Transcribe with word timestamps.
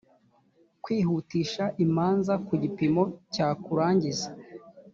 kwihutisha 0.83 1.63
imanza 1.85 2.33
ku 2.45 2.53
gipimo 2.63 3.03
cya 3.33 3.47
kurangiza 3.63 4.29